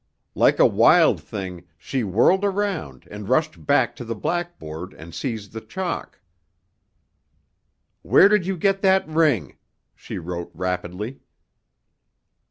[0.33, 5.53] Like a wild thing, she whirled around and rushed back to the blackboard and seized
[5.53, 6.19] the chalk.
[8.01, 9.57] "Where did you get that ring?"
[9.95, 11.19] she wrote rapidly.